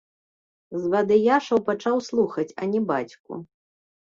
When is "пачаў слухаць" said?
1.69-2.49